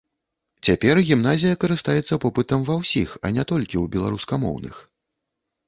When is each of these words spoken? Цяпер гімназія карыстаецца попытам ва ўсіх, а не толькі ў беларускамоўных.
Цяпер 0.67 0.95
гімназія 1.09 1.59
карыстаецца 1.65 2.19
попытам 2.25 2.65
ва 2.71 2.79
ўсіх, 2.81 3.09
а 3.25 3.33
не 3.39 3.47
толькі 3.55 3.75
ў 3.83 3.87
беларускамоўных. 3.99 4.85